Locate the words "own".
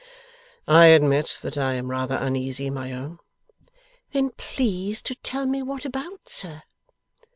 2.91-3.19